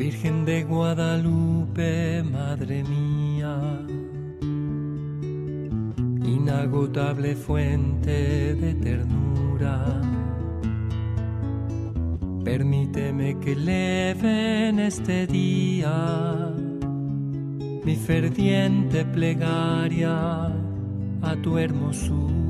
[0.00, 3.84] Virgen de Guadalupe, Madre mía,
[6.24, 10.00] inagotable fuente de ternura,
[12.42, 16.50] permíteme que leve en este día
[17.84, 20.46] mi ferviente plegaria
[21.20, 22.49] a tu hermosura.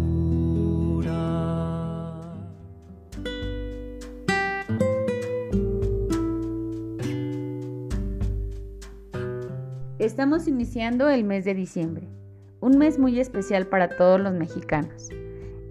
[10.00, 12.08] Estamos iniciando el mes de diciembre,
[12.60, 15.10] un mes muy especial para todos los mexicanos.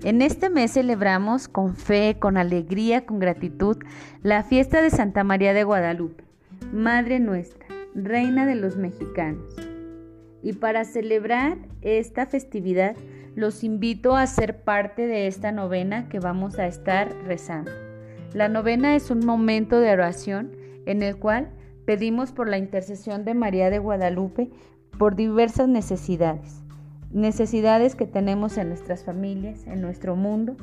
[0.03, 3.77] En este mes celebramos con fe, con alegría, con gratitud
[4.21, 6.23] la fiesta de Santa María de Guadalupe,
[6.71, 7.65] Madre nuestra,
[7.95, 9.55] Reina de los mexicanos.
[10.43, 12.95] Y para celebrar esta festividad,
[13.33, 17.71] los invito a ser parte de esta novena que vamos a estar rezando.
[18.35, 20.51] La novena es un momento de oración
[20.85, 21.49] en el cual
[21.85, 24.49] Pedimos por la intercesión de María de Guadalupe
[24.97, 26.61] por diversas necesidades,
[27.11, 30.55] necesidades que tenemos en nuestras familias, en nuestro mundo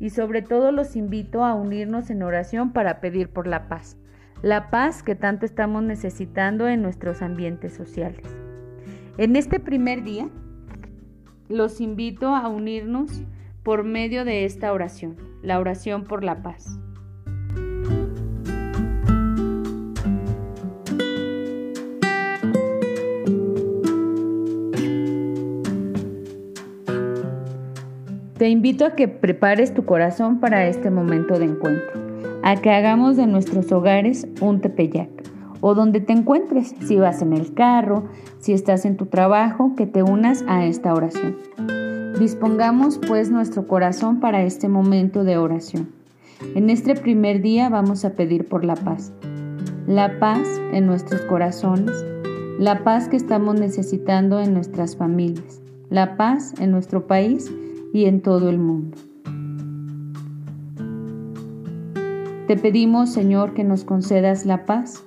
[0.00, 3.96] y sobre todo los invito a unirnos en oración para pedir por la paz,
[4.42, 8.26] la paz que tanto estamos necesitando en nuestros ambientes sociales.
[9.16, 10.28] En este primer día,
[11.48, 13.22] los invito a unirnos
[13.62, 16.78] por medio de esta oración, la oración por la paz.
[28.44, 31.98] Te invito a que prepares tu corazón para este momento de encuentro,
[32.42, 35.08] a que hagamos de nuestros hogares un tepeyac,
[35.62, 38.04] o donde te encuentres, si vas en el carro,
[38.40, 41.38] si estás en tu trabajo, que te unas a esta oración.
[42.20, 45.88] Dispongamos pues nuestro corazón para este momento de oración.
[46.54, 49.10] En este primer día vamos a pedir por la paz.
[49.86, 52.04] La paz en nuestros corazones,
[52.58, 57.50] la paz que estamos necesitando en nuestras familias, la paz en nuestro país
[57.94, 58.98] y en todo el mundo.
[62.48, 65.04] Te pedimos, Señor, que nos concedas la paz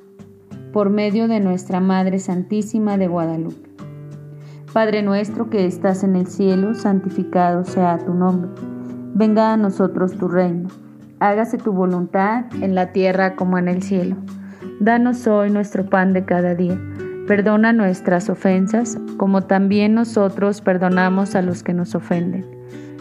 [0.71, 3.69] por medio de nuestra Madre Santísima de Guadalupe.
[4.71, 8.49] Padre nuestro que estás en el cielo, santificado sea tu nombre.
[9.13, 10.69] Venga a nosotros tu reino.
[11.19, 14.15] Hágase tu voluntad en la tierra como en el cielo.
[14.79, 16.79] Danos hoy nuestro pan de cada día.
[17.27, 22.56] Perdona nuestras ofensas, como también nosotros perdonamos a los que nos ofenden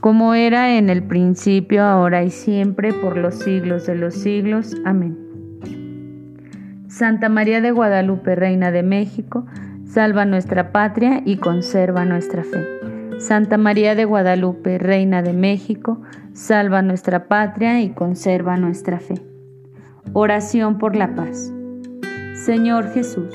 [0.00, 4.76] como era en el principio, ahora y siempre, por los siglos de los siglos.
[4.84, 5.16] Amén.
[6.88, 9.46] Santa María de Guadalupe, Reina de México,
[9.84, 12.82] salva nuestra patria y conserva nuestra fe.
[13.18, 19.14] Santa María de Guadalupe, Reina de México, salva nuestra patria y conserva nuestra fe.
[20.12, 21.52] Oración por la paz.
[22.34, 23.34] Señor Jesús,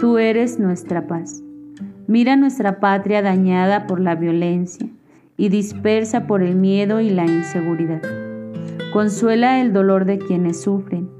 [0.00, 1.42] tú eres nuestra paz.
[2.06, 4.88] Mira nuestra patria dañada por la violencia
[5.36, 8.02] y dispersa por el miedo y la inseguridad.
[8.92, 11.10] Consuela el dolor de quienes sufren,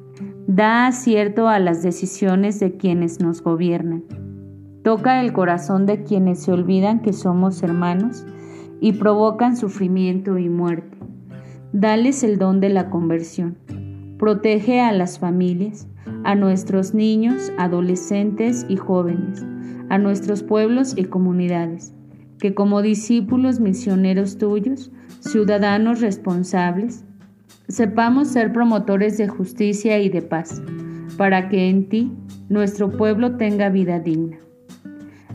[0.47, 4.04] da acierto a las decisiones de quienes nos gobiernan.
[4.82, 8.25] Toca el corazón de quienes se olvidan que somos hermanos
[8.81, 10.97] y provocan sufrimiento y muerte.
[11.72, 13.59] Dales el don de la conversión.
[14.19, 15.88] Protege a las familias,
[16.25, 19.44] a nuestros niños, adolescentes y jóvenes,
[19.91, 21.96] a nuestros pueblos y comunidades
[22.38, 27.04] que como discípulos misioneros tuyos, ciudadanos responsables,
[27.69, 30.62] sepamos ser promotores de justicia y de paz,
[31.16, 32.12] para que en ti
[32.48, 34.38] nuestro pueblo tenga vida digna.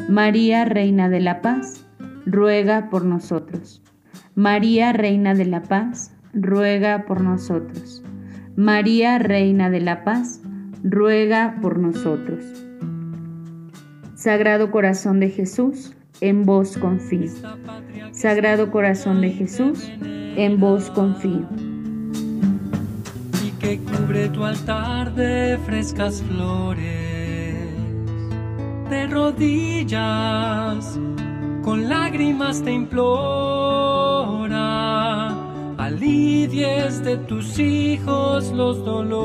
[0.10, 1.86] María, Reina de la Paz,
[2.26, 3.82] ruega por nosotros.
[4.36, 8.04] María, Reina de la Paz, ruega por nosotros.
[8.56, 10.42] María, Reina de la Paz,
[10.84, 12.44] ruega por nosotros.
[14.16, 17.32] Sagrado Corazón de Jesús, en vos confío.
[18.12, 21.48] Sagrado Corazón de Jesús, en vos confío.
[23.44, 27.58] Y que cubre tu altar de frescas flores,
[28.90, 31.00] de rodillas,
[31.64, 34.20] con lágrimas te implora,
[35.78, 39.22] alivies de tus hijos los dolores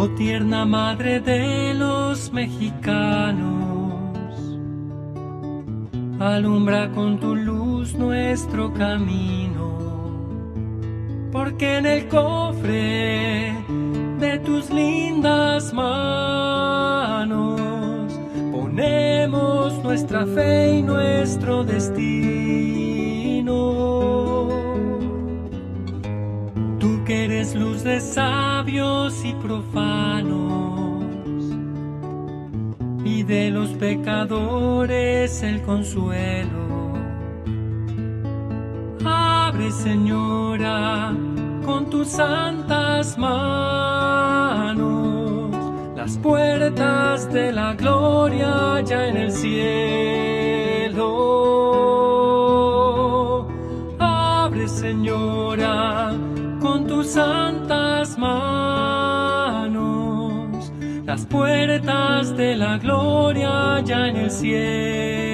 [0.00, 3.90] oh tierna madre de los mexicanos,
[6.20, 9.72] alumbra con tu luz nuestro camino,
[11.32, 13.52] porque en el cofre
[14.20, 17.60] de tus lindas manos
[18.52, 22.28] ponemos nuestra fe y nuestro destino.
[27.54, 31.04] Luz de sabios y profanos
[33.04, 36.92] y de los pecadores el consuelo.
[39.04, 41.14] Abre, Señora,
[41.64, 43.88] con tus santas manos
[45.96, 50.27] las puertas de la gloria ya en el cielo.
[61.82, 65.27] De la gloria ya en el cielo.